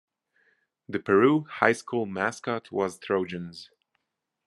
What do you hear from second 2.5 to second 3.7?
was Trojans.